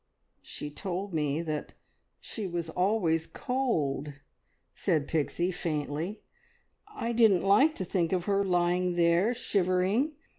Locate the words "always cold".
2.71-4.13